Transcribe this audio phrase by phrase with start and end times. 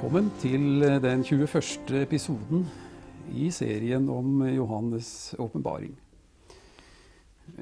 [0.00, 1.98] Velkommen til den 21.
[2.00, 2.62] episoden
[3.36, 5.90] i serien om Johannes' åpenbaring.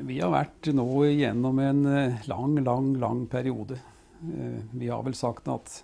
[0.06, 0.86] Vi har vært nå
[1.18, 1.80] gjennom en
[2.30, 3.80] lang, lang, lang periode.
[4.70, 5.80] Vi har vel sagt at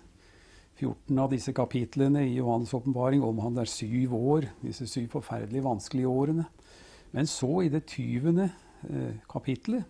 [0.79, 6.45] 14 av disse kapitlene i Johannes' åpenbaring omhandler syv år, disse syv forferdelig vanskelige årene.
[7.11, 8.47] Men så, i det 20.
[9.27, 9.83] kapitlet,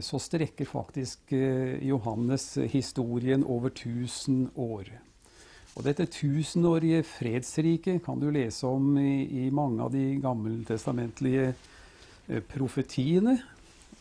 [0.00, 1.36] så strekker faktisk
[1.84, 4.88] Johannes historien over 1000 år.
[5.78, 12.42] Og dette tusenårige fredsriket kan du lese om i, i mange av de gammeltestamentlige eh,
[12.50, 13.36] profetiene.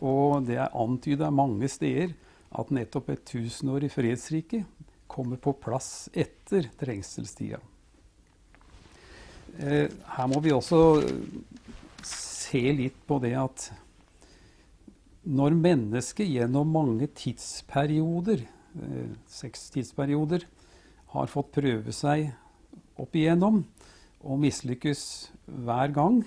[0.02, 2.16] Og det er antyda mange steder
[2.58, 4.64] at nettopp et tusenårig fredsrike
[5.06, 7.62] kommer på plass etter trengselstida.
[9.62, 9.86] Eh,
[10.18, 10.82] her må vi også
[12.02, 13.70] se litt på det at
[15.30, 18.48] når mennesket gjennom mange tidsperioder,
[18.82, 20.50] eh, seks tidsperioder,
[21.14, 22.32] har fått prøve seg
[22.98, 23.62] opp igjennom
[24.28, 25.04] og mislykkes
[25.46, 26.24] hver gang,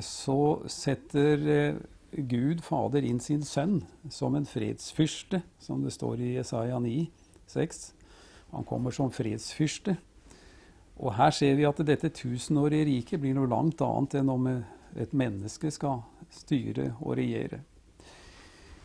[0.00, 1.80] så setter eh,
[2.12, 3.80] Gud Fader inn sin sønn
[4.12, 7.06] som en fredsfyrste, som det står i Jesaja 9,
[7.50, 7.82] 6.
[8.52, 9.96] Han kommer som fredsfyrste.
[11.02, 15.14] Og her ser vi at dette tusenårige riket blir noe langt annet enn om et
[15.16, 17.62] menneske skal styre og regjere.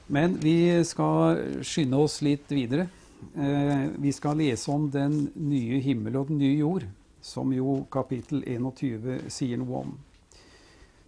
[0.08, 2.88] Men vi skal skynde oss litt videre.
[3.18, 6.86] Eh, vi skal lese om den nye himmel og den nye jord,
[7.22, 9.96] som jo kapittel 21 sier noe om.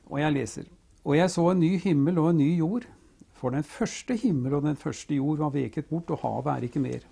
[0.09, 0.65] Og jeg leser.
[1.05, 2.87] Og jeg så en ny himmel og en ny jord,
[3.39, 6.83] for den første himmel og den første jord var veket bort, og havet er ikke
[6.83, 7.05] mer.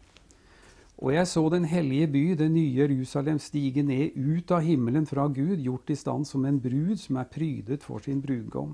[0.97, 5.27] Og jeg så den hellige by, det nye Jerusalem, stige ned ut av himmelen fra
[5.29, 8.73] Gud, gjort i stand som en brud som er prydet for sin brudgom.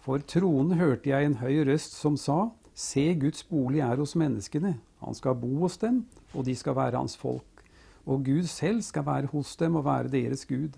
[0.00, 4.74] For tronen hørte jeg en høy røst som sa, Se, Guds bolig er hos menneskene.
[5.04, 6.02] Han skal bo hos dem,
[6.34, 7.62] og de skal være hans folk.
[8.04, 10.74] Og Gud selv skal være hos dem og være deres Gud.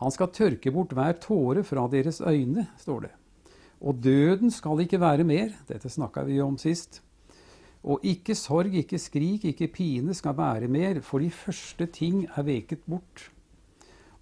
[0.00, 3.12] Han skal tørke bort hver tåre fra deres øyne, står det.
[3.84, 5.52] Og døden skal ikke være mer.
[5.68, 7.02] Dette snakka vi om sist.
[7.84, 12.46] Og ikke sorg, ikke skrik, ikke pine skal være mer, for de første ting er
[12.46, 13.30] veket bort.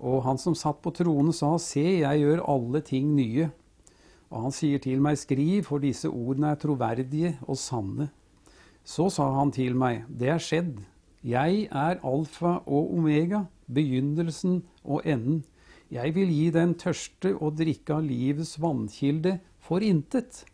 [0.03, 3.53] Og han som satt på tronen sa, se, jeg gjør alle ting nye.
[4.32, 8.09] Og han sier til meg, skriv, for disse ordene er troverdige og sanne.
[8.84, 10.81] Så sa han til meg, det er skjedd.
[11.22, 15.43] Jeg er alfa og omega, begynnelsen og enden.
[15.93, 20.47] Jeg vil gi den tørste å drikke av livets vannkilde for intet.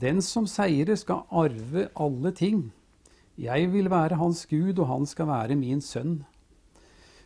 [0.00, 2.68] Den som seirer, skal arve alle ting.
[3.34, 6.22] Jeg vil være hans Gud, og han skal være min sønn.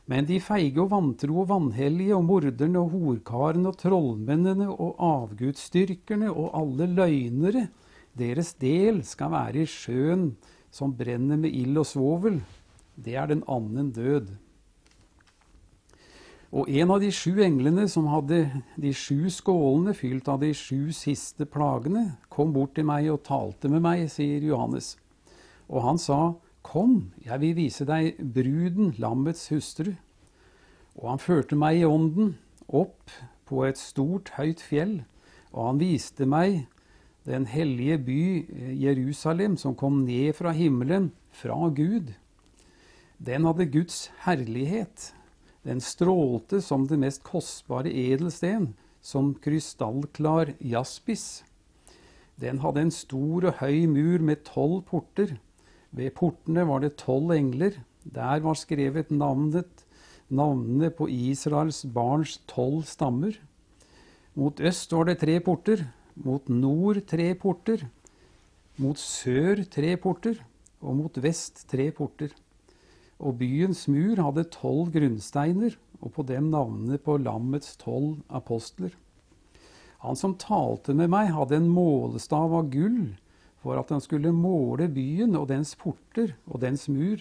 [0.08, 6.30] Men de feige og vantro og vanhellige og morderne og horkarene og trollmennene og avgudsdyrkerne
[6.32, 7.66] og alle løgnere,
[8.16, 10.30] deres del skal være i sjøen
[10.72, 12.40] som brenner med ild og svovel.
[12.96, 14.32] Det er den annen død.
[16.48, 18.46] Og en av de sju englene som hadde
[18.80, 23.68] de sju skålene fylt av de sju siste plagene, kom bort til meg og talte
[23.68, 24.94] med meg, sier Johannes.
[25.68, 26.32] Og han sa,
[26.68, 29.94] Kom, jeg vil vise deg bruden, lammets hustru.
[31.00, 32.34] Og han førte meg i ånden
[32.68, 33.14] opp
[33.48, 34.98] på et stort, høyt fjell,
[35.54, 36.66] og han viste meg
[37.28, 42.12] den hellige by eh, Jerusalem som kom ned fra himmelen, fra Gud.
[43.16, 45.14] Den hadde Guds herlighet.
[45.64, 51.42] Den strålte som det mest kostbare edelsten, som krystallklar jaspis.
[52.40, 55.38] Den hadde en stor og høy mur med tolv porter.
[55.90, 57.78] Ved portene var det tolv engler.
[58.04, 59.84] Der var skrevet navnet,
[60.28, 63.36] navnene på Israels barns tolv stammer.
[64.38, 67.88] Mot øst var det tre porter, mot nord tre porter,
[68.78, 70.38] mot sør tre porter,
[70.80, 72.30] og mot vest tre porter.
[73.18, 78.92] Og byens mur hadde tolv grunnsteiner, og på dem navnene på lammets tolv apostler.
[80.04, 83.16] Han som talte med meg, hadde en målestav av gull
[83.68, 87.20] for at han skulle måle byen og dens porter og dens mur.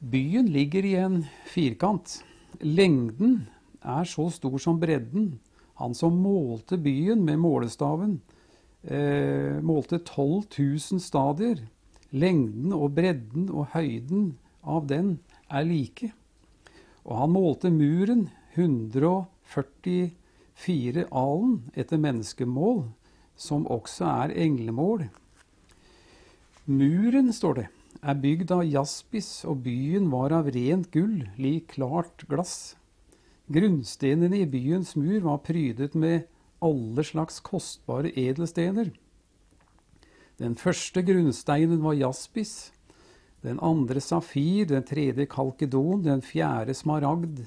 [0.00, 2.24] Byen ligger i en firkant.
[2.60, 3.48] Lengden
[3.80, 5.40] er så stor som bredden.
[5.80, 8.20] Han som målte byen med målestaven,
[8.84, 11.64] eh, målte 12 000 stadier.
[12.12, 16.12] Lengden og bredden og høyden av den er like.
[17.08, 18.28] Og han målte muren
[18.58, 22.92] 144 alen etter menneskemål
[23.40, 25.06] som også er englemål.
[26.68, 27.68] Muren, står det,
[28.00, 32.74] er bygd av jaspis, og byen var av rent gull, lik klart glass.
[33.50, 36.28] Grunnstenene i byens mur var prydet med
[36.62, 38.92] alle slags kostbare edelstener.
[40.40, 42.70] Den første grunnsteinen var jaspis,
[43.42, 47.42] den andre safir, den tredje kalkedon, den fjerde smaragd,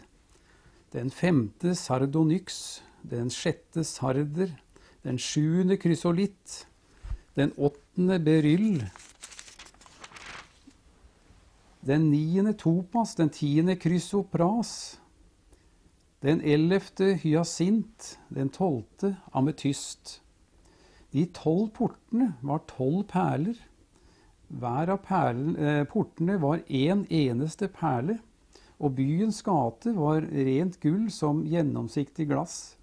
[0.93, 4.51] den femte sardonyx, den sjette sarder,
[5.03, 6.67] den sjuende krysolitt,
[7.35, 8.83] den åttende beryll,
[11.85, 15.00] den niende topas, den tiende krysopras,
[16.23, 20.21] den ellevte hyasint, den tolvte ametyst.
[21.11, 23.57] De tolv portene var tolv perler.
[24.47, 28.19] Hver av perlen, eh, portene var én en eneste perle,
[28.79, 32.77] og byens gate var rent gull som gjennomsiktig glass.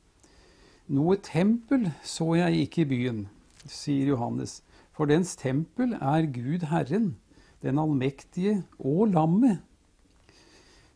[0.90, 3.19] Noe tempel så jeg ikke i byen,
[3.62, 4.56] sier Johannes,
[4.90, 7.12] for dens tempel er Gud Herren,
[7.62, 9.60] den allmektige og lammet.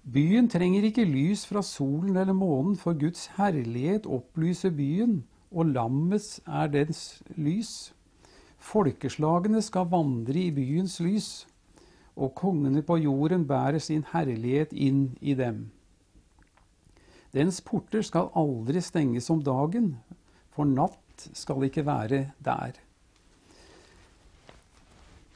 [0.03, 5.21] Byen trenger ikke lys fra solen eller månen, for Guds herlighet opplyser byen,
[5.55, 7.95] og lammets er dens lys.
[8.59, 11.47] Folkeslagene skal vandre i byens lys,
[12.19, 15.69] og kongene på jorden bærer sin herlighet inn i dem.
[17.35, 19.97] Dens porter skal aldri stenges om dagen,
[20.55, 22.77] for natt skal ikke være der.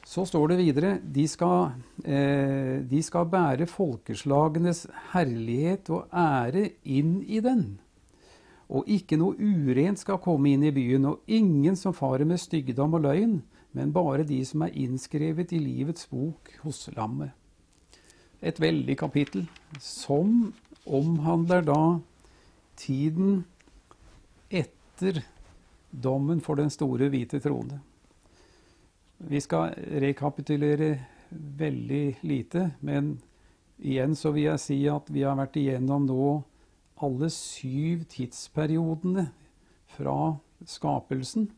[0.09, 7.19] Så står det videre de skal, eh, de skal bære folkeslagenes herlighet og ære inn
[7.27, 7.77] i den.
[8.69, 12.95] Og ikke noe urent skal komme inn i byen, og ingen som farer med styggedom
[12.97, 13.41] og løgn,
[13.73, 17.35] men bare de som er innskrevet i livets bok hos lammet.
[18.41, 19.47] Et veldig kapittel
[19.79, 20.53] som
[20.85, 21.81] omhandler da
[22.79, 23.43] tiden
[24.49, 25.23] etter
[25.89, 27.79] dommen for den store hvite trone.
[29.19, 30.93] Vi skal rekapitulere
[31.29, 33.17] veldig lite, men
[33.79, 36.29] igjen så vil jeg si at vi har vært igjennom nå
[37.03, 39.27] alle syv tidsperiodene
[39.95, 40.35] fra
[40.67, 41.49] skapelsen.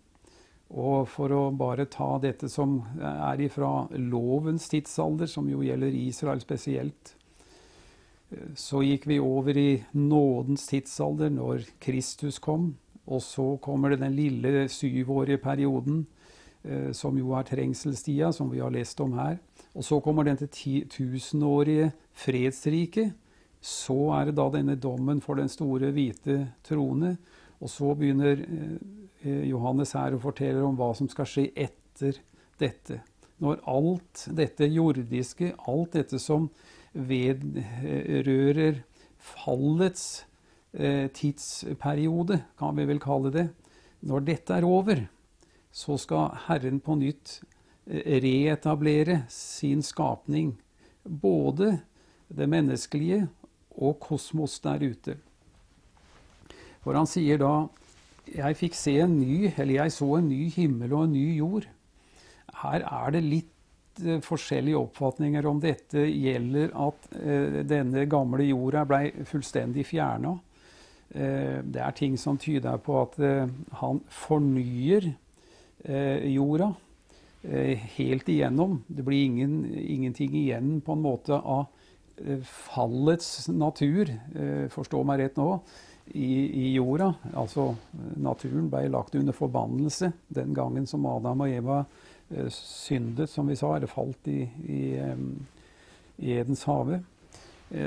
[0.71, 6.41] Og for å bare ta dette som er ifra lovens tidsalder, som jo gjelder Israel
[6.43, 7.15] spesielt,
[8.55, 12.75] så gikk vi over i nådens tidsalder når Kristus kom.
[13.11, 16.05] Og så kommer det den lille syvårige perioden,
[16.63, 19.37] eh, som jo er trengselstida, som vi har lest om her.
[19.75, 23.13] Og så kommer den til tusenårige fredsriket,
[23.61, 27.17] så er det da denne dommen for den store, hvite trone.
[27.61, 32.17] Og så begynner eh, Johannes her å fortelle om hva som skal skje etter
[32.61, 33.01] dette.
[33.41, 36.49] Når alt dette jordiske, alt dette som
[36.93, 38.81] vedrører
[39.21, 40.25] fallets
[40.73, 43.47] eh, tidsperiode, kan vi vel kalle det,
[44.01, 45.05] når dette er over,
[45.71, 47.39] så skal Herren på nytt
[47.87, 50.55] eh, reetablere sin skapning.
[51.03, 51.79] Både
[52.29, 53.27] det menneskelige
[53.71, 55.17] og kosmos der ute.
[56.81, 57.53] For han sier da
[58.31, 61.65] jeg fikk se en ny, eller jeg så en ny himmel og en ny jord.
[62.61, 63.49] Her er det litt
[64.23, 70.37] forskjellige oppfatninger om dette gjelder at uh, denne gamle jorda blei fullstendig fjerna.
[71.11, 73.17] Eh, det er ting som tyder på at
[73.81, 75.09] han fornyer
[76.31, 76.69] jorda
[77.97, 78.77] helt igjennom.
[78.87, 81.65] Det blir ingen, ingenting igjen på en måte av
[82.27, 85.59] Eh, fallets natur, eh, forstå meg rett nå,
[86.13, 86.27] i,
[86.65, 87.13] i, jorda.
[87.33, 87.71] Altså
[88.19, 91.85] naturen ble lagt under forbannelse den gangen som Adam og Eva eh,
[92.53, 94.83] syndet, som vi sa, eller falt i, i,
[96.21, 97.01] i Edens hage.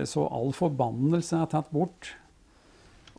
[0.08, 2.14] Så all forbannelse er tatt bort.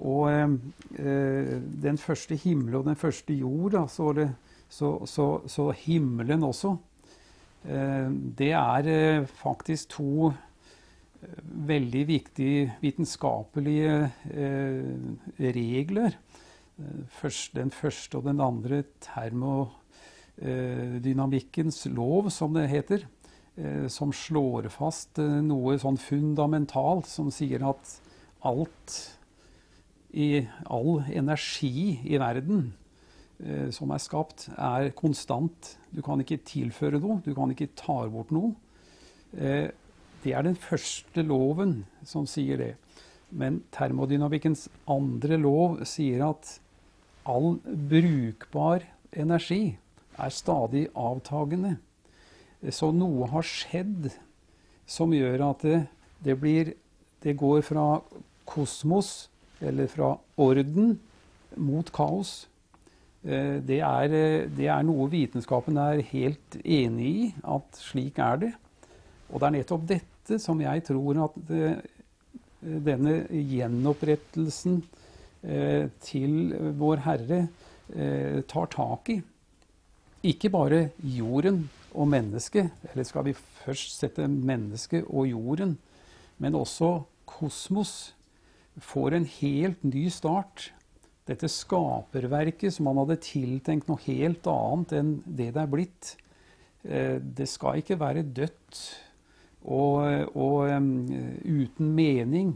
[0.03, 4.27] Og eh, den første himmel og den første jord, da, så, det,
[4.69, 6.75] så, så, så himmelen også,
[7.63, 10.33] eh, det er eh, faktisk to
[11.45, 14.91] veldig viktige vitenskapelige eh,
[15.39, 16.19] regler.
[17.07, 18.83] Først, den første og den andre
[20.39, 23.07] termodynamikkens lov, som det heter.
[23.57, 27.93] Eh, som slår fast eh, noe sånn fundamentalt som sier at
[28.43, 28.95] alt
[30.11, 32.73] i all energi i verden
[33.39, 35.77] eh, som er skapt, er konstant.
[35.91, 38.51] Du kan ikke tilføre noe, du kan ikke ta bort noe.
[39.37, 39.71] Eh,
[40.23, 42.73] det er den første loven som sier det.
[43.31, 46.57] Men termodynamikkens andre lov sier at
[47.25, 48.83] all brukbar
[49.15, 49.77] energi
[50.17, 51.75] er stadig avtagende.
[52.73, 54.09] Så noe har skjedd
[54.89, 55.79] som gjør at det,
[56.25, 56.73] det, blir,
[57.23, 57.85] det går fra
[58.49, 59.29] kosmos,
[59.63, 60.97] eller fra orden,
[61.55, 62.45] mot kaos.
[63.23, 64.15] Eh, det er,
[64.51, 68.51] det er, noe vitenskapen er helt enig i, at slik er det.
[69.31, 71.69] Og det er nettopp dette som jeg tror at det,
[72.85, 74.79] denne gjenopprettelsen
[75.45, 77.45] eh, til Vår Herre
[77.93, 79.19] eh, tar tak i.
[80.25, 81.65] ikke bare jorden
[81.95, 85.77] og mennesket, eller skal vi først sette mennesket og jorden,
[86.41, 86.97] men også
[87.29, 88.13] kosmos
[88.81, 90.69] får en helt ny start.
[91.25, 96.11] Dette skaperverket som han hadde tiltenkt noe helt annet enn det det er blitt.
[96.83, 98.81] Eh, det skal ikke være dødt
[99.65, 100.05] og,
[100.37, 102.53] og uten mening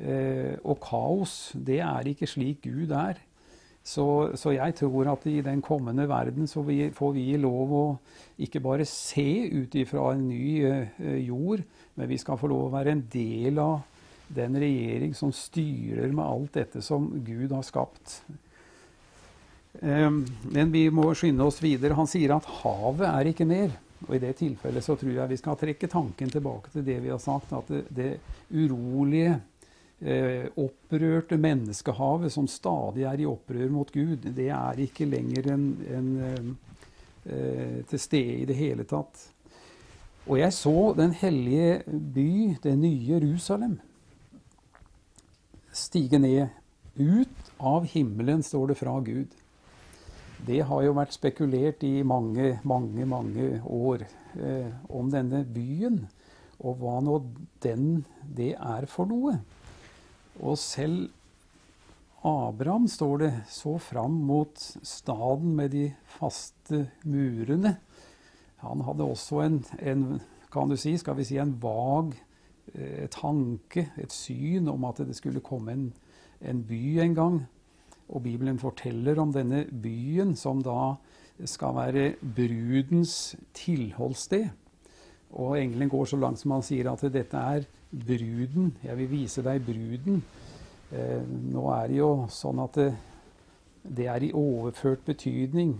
[0.00, 1.52] eh, og kaos.
[1.52, 3.20] Det er ikke slik Gud er.
[3.88, 4.04] Så,
[4.36, 7.84] så, jeg tror at i den kommende verden så vi, får vi lov å
[8.44, 11.62] ikke bare se ut ifra en ny uh, jord,
[11.96, 13.80] men vi skal få lov å være en del av
[14.28, 18.20] den regjering som styrer med alt dette som Gud har skapt.
[19.80, 21.96] Um, men vi må skynde oss videre.
[21.96, 23.72] Han sier at havet er ikke mer.
[24.06, 27.10] Og I det tilfellet så tror jeg vi skal trekke tanken tilbake til det vi
[27.10, 28.10] har sagt, at det, det
[28.52, 29.46] urolige eh,
[29.98, 36.12] opprørte menneskehavet som stadig er i opprør mot Gud, det er ikke lenger en, en,
[37.26, 39.24] eh, til stede i det hele tatt.
[40.28, 42.30] Og jeg så den hellige by,
[42.62, 43.78] det nye Jerusalem,
[45.72, 46.48] stige ned.
[46.98, 49.34] Ut av himmelen, står det fra Gud.
[50.46, 54.04] Det har jo vært spekulert i mange, mange, mange år
[54.38, 56.04] eh, om denne byen,
[56.58, 57.22] og hva nå
[57.62, 59.38] den det er for noe.
[60.40, 61.08] Og selv
[62.24, 65.84] Abraham, står det, så fram mot staden med de
[66.18, 67.76] faste murene.
[68.64, 70.20] Han hadde også en, en
[70.52, 72.16] kan du si, skal vi si, en vag
[72.74, 75.86] eh, tanke, et syn om at det skulle komme en,
[76.42, 77.38] en by en gang.
[78.08, 80.96] Og Bibelen forteller om denne byen som da
[81.46, 84.48] skal være brudens tilholdssted.
[85.36, 88.72] Og engelen går så langt som han sier at dette er bruden.
[88.84, 90.22] Jeg vil vise deg bruden.
[90.92, 92.88] Eh, nå er det jo sånn at det,
[93.84, 95.76] det, er i overført betydning.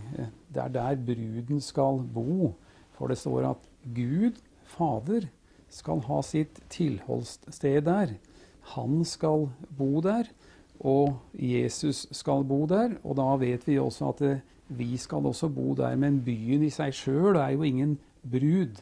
[0.52, 2.52] Det er der bruden skal bo.
[2.99, 5.28] For det står at Gud, Fader,
[5.69, 8.17] skal ha sitt tilholdssted der.
[8.75, 10.28] Han skal bo der,
[10.81, 12.97] og Jesus skal bo der.
[13.05, 14.37] Og da vet vi også at det,
[14.69, 15.97] vi skal også bo der.
[15.97, 17.97] Men byen i seg sjøl er jo ingen
[18.28, 18.81] brud.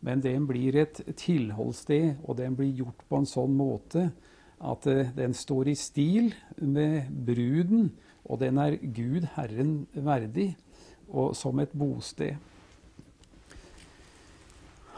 [0.00, 4.10] Men den blir et tilholdssted, og den blir gjort på en sånn måte
[4.58, 7.90] at uh, den står i stil med bruden,
[8.28, 10.52] og den er Gud Herren verdig,
[11.08, 12.36] og som et bosted.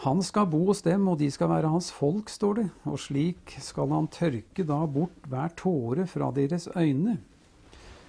[0.00, 2.66] Han skal bo hos dem, og de skal være hans folk, står det.
[2.88, 7.18] Og slik skal han tørke da bort hver tåre fra deres øyne.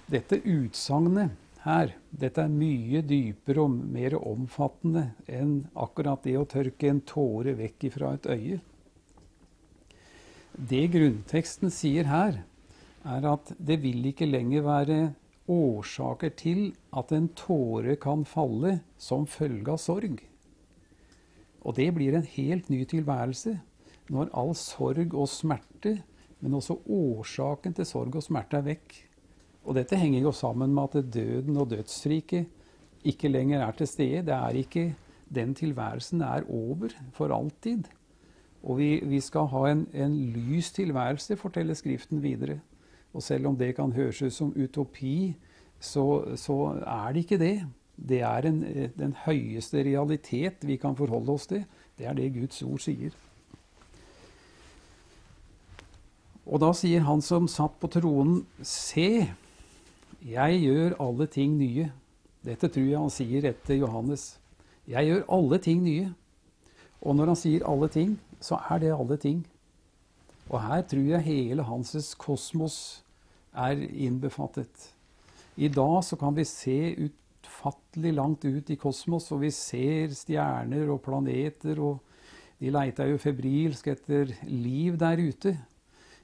[0.08, 1.94] Dette utsagnet her.
[2.10, 7.88] Dette er mye dypere og mer omfattende enn akkurat det å tørke en tåre vekk
[7.90, 8.60] ifra et øye.
[10.52, 12.42] Det grunnteksten sier her,
[13.02, 14.98] er at det vil ikke lenger være
[15.50, 16.60] årsaker til
[16.94, 20.20] at en tåre kan falle som følge av sorg.
[21.62, 23.56] Og det blir en helt ny tilværelse
[24.12, 25.96] når all sorg og smerte,
[26.42, 28.94] men også årsaken til sorg og smerte er vekk.
[29.64, 32.46] Og dette henger jo sammen med at døden og dødsriket
[33.04, 34.26] ikke lenger er til stede.
[34.26, 34.94] Det er ikke
[35.32, 37.84] Den tilværelsen er over for alltid.
[38.62, 42.60] Og vi, vi skal ha en, en, lys tilværelse, forteller Skriften videre.
[43.14, 45.36] Og selv om det kan høres ut som utopi,
[45.80, 47.66] så, så er det ikke det.
[47.96, 48.62] Det er en,
[48.98, 51.64] den høyeste realitet vi kan forholde oss til.
[51.98, 53.16] Det er det Guds ord sier.
[56.46, 59.30] Og da sier han som satt på tronen, se,
[60.22, 61.88] jeg gjør alle ting nye.
[62.46, 64.36] Dette tror jeg han sier etter Johannes.
[64.86, 66.12] Jeg gjør alle ting nye.
[67.02, 69.42] Og når han sier alle ting, så er det alle ting.
[70.48, 72.76] Og her tror jeg hele hans kosmos
[73.52, 74.92] er innbefattet.
[75.56, 80.90] I dag så kan vi se utfattelig langt ut i kosmos, og vi ser stjerner
[80.90, 81.98] og planeter, og
[82.62, 85.56] de leiter jo febrilsk etter liv der ute.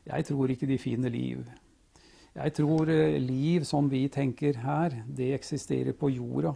[0.07, 1.43] Jeg tror ikke de finner liv.
[2.39, 6.55] Jeg tror eh, liv som vi tenker her, det eksisterer på jorda.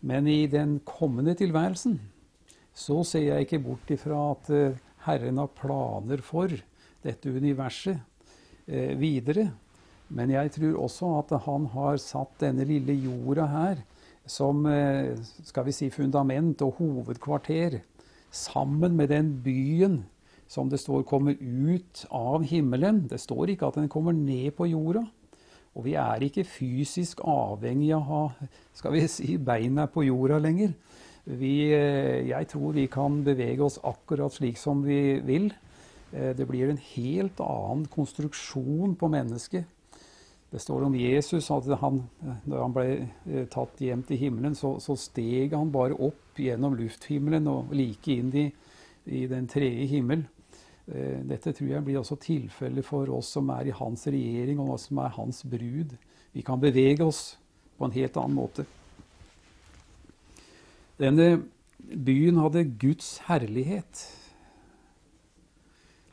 [0.00, 1.98] Men i den kommende tilværelsen
[2.74, 6.50] så ser jeg ikke bort ifra at eh, Herren har planer for
[7.04, 7.98] dette universet
[8.66, 9.48] eh, videre.
[10.08, 13.82] Men jeg tror også at han har satt denne lille jorda her
[14.28, 15.14] som eh,
[15.46, 17.80] skal vi si, fundament og hovedkvarter,
[18.30, 20.02] sammen med den byen
[20.48, 23.04] som det står kommer ut av himmelen.
[23.08, 25.04] Det står ikke at den kommer ned på jorda.
[25.76, 30.40] Og vi er ikke fysisk avhengig av å ha skal vi si, beina på jorda
[30.42, 30.72] lenger.
[31.28, 35.52] Vi, eh, jeg tror vi kan bevege oss akkurat slik som vi vil.
[36.12, 39.64] Eh, det blir en helt annen konstruksjon på mennesket.
[40.50, 42.00] Det står om Jesus at han,
[42.48, 42.86] da han ble
[43.28, 48.14] eh, tatt hjem til himmelen, så, så, steg han bare opp gjennom lufthimmelen og like
[48.14, 48.46] inn i,
[49.04, 50.24] i den tredje himmel.
[50.88, 54.78] Eh, dette tror jeg blir også tilfellet for oss som er i hans regjering, og
[54.80, 55.94] som er hans brud.
[56.32, 57.36] Vi kan bevege oss
[57.76, 58.64] på en helt annen måte.
[60.98, 61.28] Denne
[61.78, 64.06] byen hadde Guds herlighet.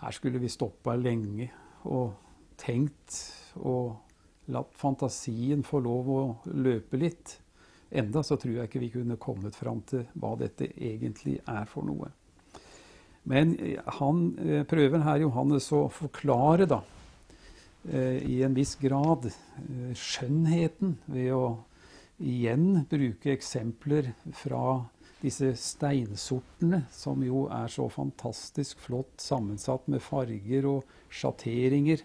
[0.03, 1.50] Her skulle vi stoppa lenge
[1.88, 2.13] og
[2.62, 3.15] tenkt
[3.58, 3.96] og
[4.53, 6.22] latt fantasien få lov å
[6.53, 7.39] løpe litt.
[7.96, 11.88] Enda så tror jeg ikke vi kunne kommet fram til hva dette egentlig er for
[11.88, 12.12] noe.
[13.25, 13.55] Men
[14.00, 16.82] han eh, prøver her Johannes å forklare, da,
[17.89, 21.46] eh, i en viss grad, eh, skjønnheten ved å
[22.22, 24.86] igjen bruke eksempler fra
[25.24, 32.03] disse steinsortene, som jo er så fantastisk flott sammensatt med farger og sjatteringer.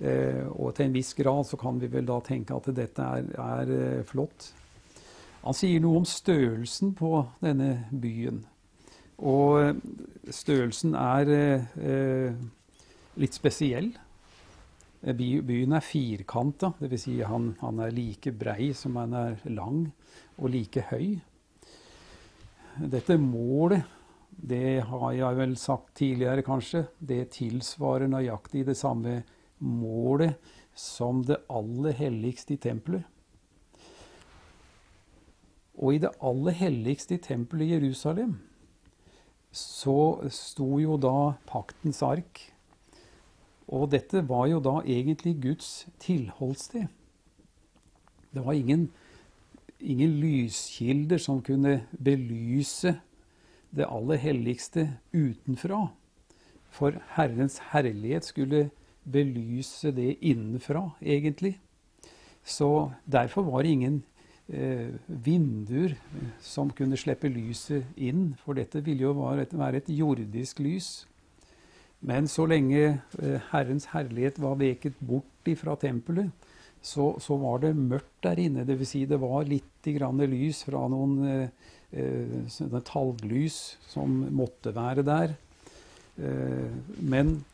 [0.00, 3.26] Eh, og til en viss grad så kan vi vel da tenke at dette er,
[3.34, 4.52] er eh, flott.
[5.42, 8.44] Han sier noe om størrelsen på denne byen.
[9.20, 9.74] Og eh,
[10.32, 12.38] størrelsen er eh,
[13.20, 13.92] litt spesiell.
[15.00, 17.04] Byen er firkanta, dvs.
[17.06, 19.86] Si han, han er like brei som han er lang,
[20.36, 21.14] og like høy.
[22.80, 23.84] Dette målet,
[24.30, 29.22] det har jeg vel sagt tidligere kanskje, det tilsvarer nøyaktig det samme
[29.60, 30.36] målet
[30.76, 33.04] som det aller helligste i tempelet.
[35.80, 38.36] Og i det aller helligste i tempelet i Jerusalem
[39.80, 42.42] så sto jo da paktens ark.
[43.70, 46.88] Og dette var jo da egentlig Guds tilholdssted.
[48.34, 48.88] Det var ingen,
[49.80, 52.96] ingen lyskilder som kunne belyse
[53.70, 55.86] det aller helligste utenfra.
[56.70, 58.68] For Herrens herlighet skulle
[59.10, 61.56] belyse det innenfra, egentlig.
[62.44, 64.02] Så derfor var det ingen
[64.50, 65.92] vinduer
[66.42, 70.88] som kunne slippe lyset inn, for dette ville jo være et, være et jordisk lys.
[72.00, 75.26] Men så lenge eh, Herrens herlighet var veket bort
[75.60, 76.30] fra tempelet,
[76.82, 78.64] så, så, var det mørkt der inne.
[78.64, 78.88] Dvs.
[78.88, 81.48] Si det var litt lys fra noen eh,
[81.92, 85.34] eh talglys som måtte være der.
[86.16, 87.44] Eh, men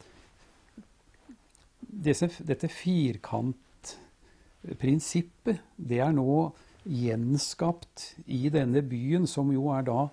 [1.81, 6.53] disse, dette firkantprinsippet, det er nå
[6.87, 10.07] gjenskapt i denne byen, som jo er da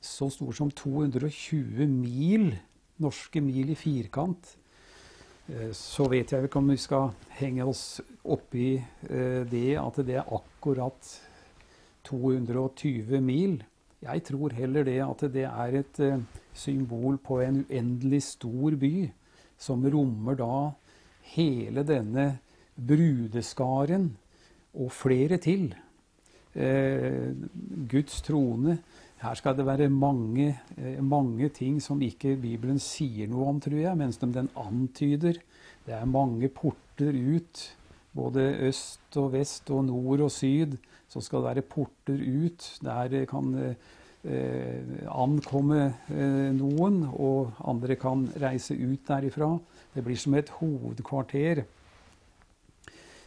[0.00, 2.50] så stor som 220 mil,
[3.00, 4.56] norske mil i firkant.
[5.48, 8.84] Eh, så vet jeg ikke om vi skal henge oss oppi i
[9.50, 11.16] det at det er akkurat
[12.08, 13.60] 220 mil.
[14.00, 16.22] Jeg tror heller det at det er et eh,
[16.56, 19.10] symbol på en uendelig stor by,
[19.60, 20.70] som rommer da
[21.34, 22.26] hele denne
[22.80, 24.08] brudeskaren
[24.72, 25.74] og flere til.
[26.54, 27.30] Eh,
[27.90, 28.78] Guds trone.
[29.20, 33.78] Her skal det være mange, eh, mange, ting som ikke Bibelen sier noe om, tror
[33.78, 35.38] jeg, mens den antyder.
[35.86, 37.76] Det er mange porter ut.
[38.12, 40.76] Både øst og vest og nord og syd.
[41.08, 42.78] Så skal det være porter ut.
[42.82, 43.54] Der kan
[44.24, 49.58] eh, ankomme eh, noen, og andre kan reise ut derifra.
[49.94, 51.64] Det blir som et hovedkvarter.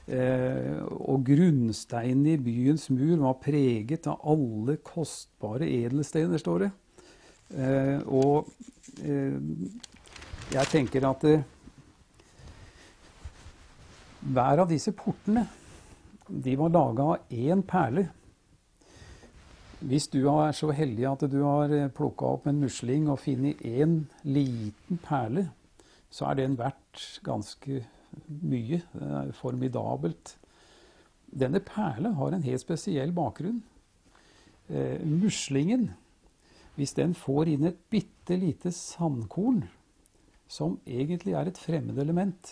[0.04, 6.72] Eh, og grunnsteinen i byens mur var preget av alle kostbare edelstener, står det.
[7.56, 8.50] Eh, og
[9.00, 9.38] eh,
[10.52, 11.24] jeg tenker at
[14.24, 15.46] hver av disse portene
[16.28, 18.10] de var laga av én perle.
[19.84, 24.02] Hvis du er så heldig at du har plukka opp en musling og funnet én
[24.24, 25.48] liten perle,
[26.12, 27.84] så er den verdt ganske
[28.41, 28.82] mye.
[28.93, 30.36] Det er formidabelt.
[31.34, 33.62] Denne perle har en helt spesiell bakgrunn.
[34.69, 35.89] Eh, muslingen,
[36.76, 39.63] hvis den får inn et bitte lite sandkorn,
[40.47, 42.52] som egentlig er et fremmedelement,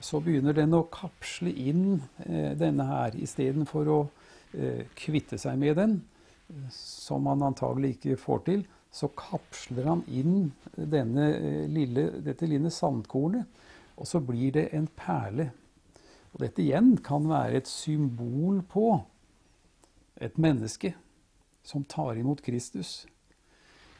[0.00, 4.00] så begynner den å kapsle inn eh, denne her istedenfor å
[4.56, 5.96] eh, kvitte seg med den,
[6.74, 12.72] som man antagelig ikke får til så kapsler han inn denne eh, lille, dette lille
[12.74, 13.46] sandkornet,
[14.00, 15.50] og så blir det en perle.
[16.32, 18.86] Og dette igjen kan være et symbol på
[20.20, 20.94] et menneske
[21.66, 23.04] som tar imot Kristus.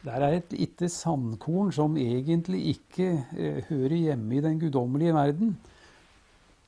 [0.00, 5.58] Der er et lite sandkorn som egentlig ikke eh, hører hjemme i den guddommelige verden.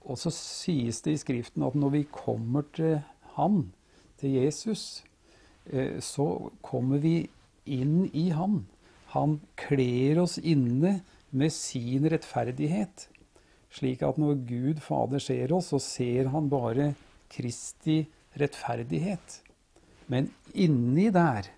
[0.04, 3.00] Og så sies det i Skriften at når vi kommer til
[3.38, 3.72] Han,
[4.20, 5.04] til Jesus,
[5.66, 7.30] eh, så kommer vi
[7.64, 8.66] inn i Han.
[9.16, 10.98] Han kler oss inne
[11.30, 13.08] med sin rettferdighet,
[13.72, 16.92] Slik at når Gud Fader ser oss, så ser han bare
[17.32, 18.02] Kristi
[18.36, 19.40] rettferdighet.
[20.12, 21.48] Men inni der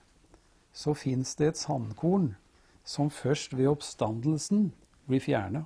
[0.74, 2.34] så fins det et sandkorn
[2.84, 4.72] som først ved oppstandelsen
[5.08, 5.64] blir fjerna.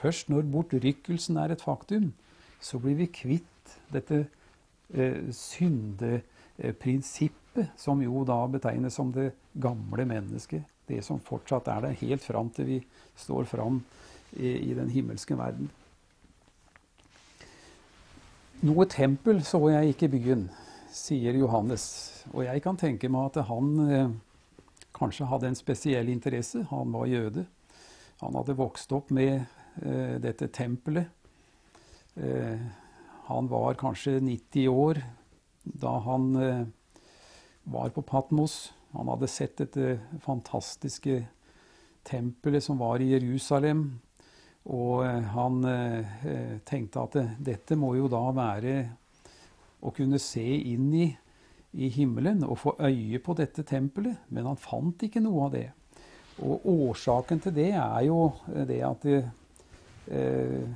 [0.00, 2.12] Først når bortrykkelsen er et faktum,
[2.60, 4.26] så blir vi kvitt dette
[4.94, 10.62] eh, syndeprinsippet, som jo da betegnes som det gamle mennesket.
[10.86, 12.86] Det som fortsatt er der helt fram til vi
[13.18, 13.82] står fram
[14.32, 15.70] i, i den himmelske verden.
[18.66, 20.46] Noe tempel så jeg ikke i byen,
[20.90, 21.84] sier Johannes.
[22.32, 24.14] Og jeg kan tenke meg at han eh,
[24.96, 26.64] kanskje hadde en spesiell interesse.
[26.70, 27.44] Han var jøde.
[28.22, 29.44] Han hadde vokst opp med
[29.82, 31.12] eh, dette tempelet.
[32.16, 32.64] Eh,
[33.28, 35.02] han var kanskje 90 år
[35.66, 36.64] da han eh,
[37.68, 38.72] var på Patmos.
[38.96, 41.26] Han hadde sett dette fantastiske
[42.06, 43.98] tempelet som var i Jerusalem.
[44.66, 48.76] Og eh, han eh, tenkte at dette må jo da være
[49.86, 51.06] å kunne se inn i,
[51.76, 55.68] i himmelen og få øye på dette tempelet, men han fant ikke noe av det.
[56.42, 58.32] Og årsaken til det er jo
[58.68, 60.66] det at eh,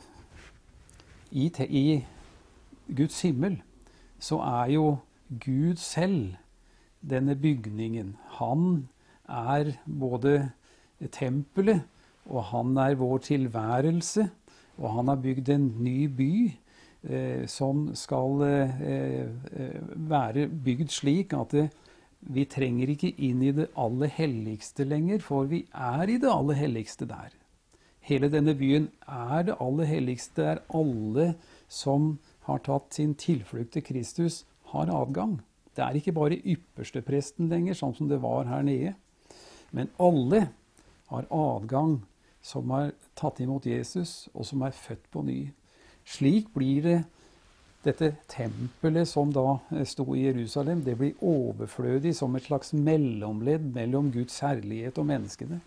[1.31, 1.85] i, i,
[2.91, 3.61] Guds himmel
[4.21, 4.87] så er jo
[5.31, 6.35] Gud selv
[7.07, 8.17] denne bygningen.
[8.41, 8.89] Han
[9.29, 10.51] er både
[11.15, 11.87] tempelet
[12.31, 14.29] og han er vår tilværelse,
[14.81, 21.35] og han har bygd en ny by eh, som skal eh, eh, være bygd slik
[21.37, 21.69] at det,
[22.21, 26.59] vi trenger ikke inn i det aller helligste lenger, for vi er i det aller
[26.59, 27.33] helligste der.
[28.05, 31.35] Hele denne byen er det aller helligste, der alle
[31.69, 35.41] som har tatt sin tilflukt til Kristus, har adgang.
[35.77, 38.95] Det er ikke bare ypperstepresten lenger, sånn som det var her nede.
[39.73, 40.49] Men alle
[41.11, 42.01] har adgang
[42.43, 45.41] som har tatt imot Jesus, og som er født på ny.
[46.09, 46.99] Slik blir det
[47.85, 53.71] dette tempelet som da eh, sto i Jerusalem, det blir overflødig som et slags mellomledd
[53.73, 55.61] mellom Guds herlighet og menneskene.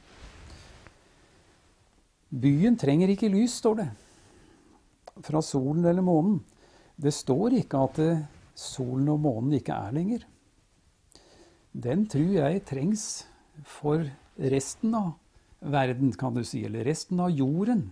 [2.34, 3.88] Byen trenger ikke lys, står det,
[5.26, 6.40] fra solen eller månen.
[6.98, 8.24] Det står ikke at eh,
[8.58, 10.30] solen og månen ikke er lenger.
[11.74, 13.08] Den tror jeg trengs
[13.66, 14.06] for
[14.38, 15.16] resten av
[15.64, 17.92] verden, kan du si, eller resten av jorden.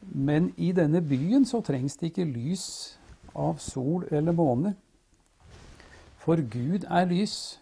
[0.00, 2.66] Men i denne byen så trengs det ikke lys
[3.34, 4.74] av sol eller måne.
[6.22, 7.58] For Gud er lys.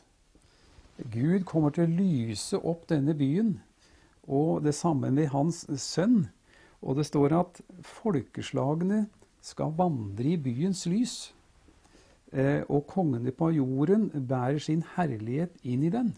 [1.10, 3.58] Gud kommer til å lyse opp denne byen,
[4.30, 6.28] og det samme med hans sønn.
[6.84, 9.06] Og det står at folkeslagene
[9.44, 11.16] skal vandre i byens lys.
[12.32, 16.14] Eh, og kongene på jorden bærer sin herlighet inn i den.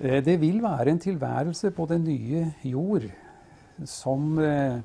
[0.00, 3.06] Eh, det vil være en tilværelse på den nye jord
[3.84, 4.80] som eh,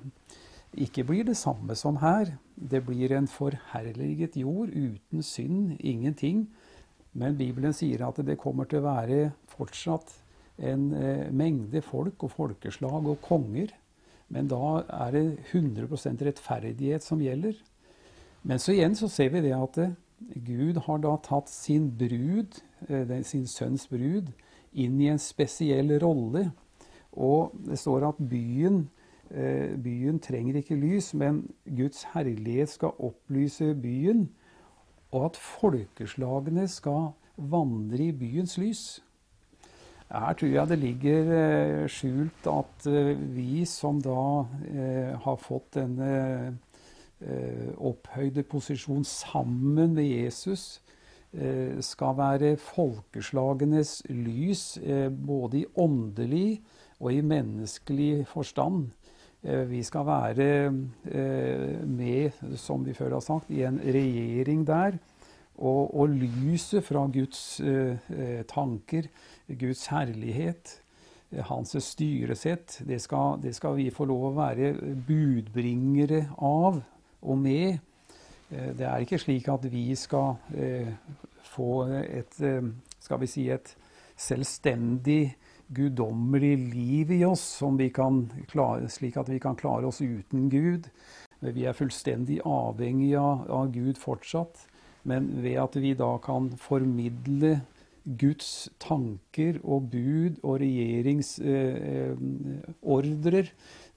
[0.74, 2.32] ikke blir det samme som her.
[2.56, 6.48] Det blir en forherliget jord uten synd, ingenting.
[7.14, 10.14] Men Bibelen sier at det kommer til å være fortsatt
[10.64, 13.74] en eh, mengde folk og folkeslag og konger.
[14.32, 17.58] Men da er det 100% rettferdighet som gjelder.
[18.48, 19.82] Men så igjen så ser vi det at
[20.46, 22.56] Gud har da tatt sin brud,
[23.28, 24.30] sin sønns brud,
[24.74, 26.50] inn i en spesiell rolle.
[27.12, 28.90] Og det står at byen,
[29.32, 34.30] eh, byen trenger ikke lys, men Guds herlighet skal opplyse byen.
[35.12, 39.02] Og at folkeslagene skal vandre i byens lys.
[40.12, 44.46] Her tror jeg det ligger eh, skjult at eh, vi som da
[45.24, 46.58] har fått denne
[47.78, 50.82] opphøyde posisjon sammen med Jesus,
[51.32, 56.62] skal være folkeslagenes lys eh, både i åndelig
[57.00, 58.89] og i menneskelig forstand.
[59.44, 60.50] Eh, vi skal være
[61.88, 65.00] med, som vi før har sagt, i en regjering der.
[65.62, 67.62] Og, og lyset fra Guds
[68.50, 69.08] tanker,
[69.60, 70.80] Guds herlighet,
[71.48, 74.74] hans styresett, det skal, det skal vi få lov å være
[75.06, 76.82] budbringere av
[77.22, 77.78] og med.
[78.52, 80.92] Eh, det er ikke slik at vi skal eh,
[81.54, 82.68] få et, eh,
[83.00, 83.76] skal vi si, et
[84.20, 85.36] selvstendig,
[85.72, 87.62] guddommelig liv i oss,
[88.52, 90.90] klare, slik at vi kan klare oss uten Gud.
[91.40, 94.68] Vi er fullstendig avhengig av, av Gud fortsatt.
[95.08, 97.62] Men ved at vi da kan formidle
[98.04, 103.52] Guds tanker og bud og regjeringsordrer, eh,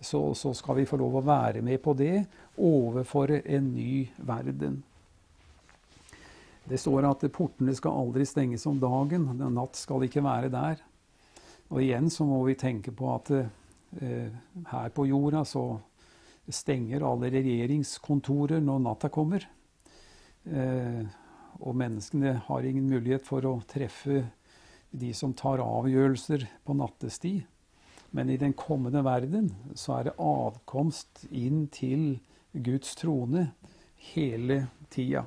[0.04, 2.24] så, så, skal vi få lov å være med på det
[2.60, 4.82] overfor en ny verden.
[6.64, 9.26] Det står at portene skal aldri stenges om dagen.
[9.52, 10.78] Natt skal ikke være der.
[11.72, 14.30] Og igjen så må vi tenke på at eh,
[14.70, 15.66] her på jorda så
[16.48, 19.46] stenger alle regjeringskontorer når natta kommer.
[20.44, 24.26] Og menneskene har ingen mulighet for å treffe
[24.94, 27.42] de som tar avgjørelser på nattestid.
[28.14, 32.20] Men i den kommende verden så er det adkomst inn til
[32.54, 33.48] Guds trone
[34.14, 35.24] hele tida.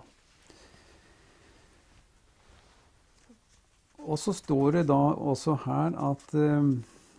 [4.07, 6.69] Og så står det da også her at uh,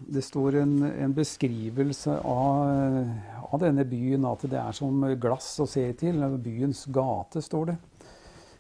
[0.08, 3.04] det står en, en beskrivelse av,
[3.42, 6.22] av, denne byen, at det er som glass å se til.
[6.40, 7.76] Byens gate, står det.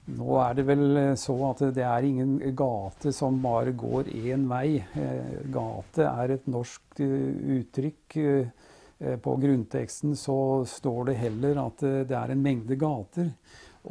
[0.08, 4.78] Nå er det vel så at det er ingen gate som bare går én vei.
[4.80, 8.20] Eh, gate er et norsk uh, uttrykk.
[9.22, 13.28] På grunnteksten så står det heller at det er en mengde gater.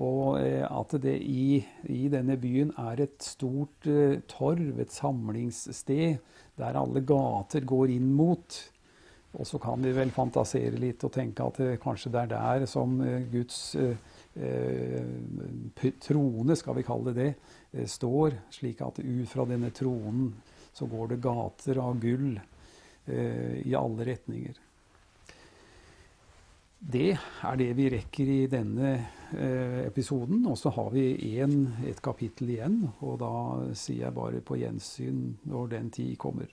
[0.03, 3.87] Og at det i, i, denne byen er et stort
[4.27, 6.19] torv, et samlingssted,
[6.59, 8.59] der alle gater går inn mot.
[9.39, 12.99] Og så kan vi vel fantasere litt og tenke at kanskje det er der som
[13.31, 13.77] Guds Guds
[16.03, 17.31] trone, skal vi kalle det
[17.71, 18.37] det, står.
[18.53, 20.29] Slik at ut fra denne tronen
[20.73, 22.37] så går det gater av gull
[23.07, 24.57] i alle retninger.
[26.77, 28.91] Det er det vi rekker i denne
[29.33, 30.45] eh, episoden.
[30.45, 31.09] Og så har vi
[31.41, 31.55] en,
[31.89, 33.33] et kapittel igjen, og da
[33.73, 36.51] sier jeg bare på gjensyn når den tid kommer.